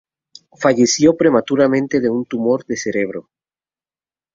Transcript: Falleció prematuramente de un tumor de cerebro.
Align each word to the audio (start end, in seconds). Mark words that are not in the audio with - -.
Falleció 0.59 1.15
prematuramente 1.15 1.99
de 1.99 2.09
un 2.09 2.25
tumor 2.25 2.65
de 2.65 2.75
cerebro. 2.75 3.29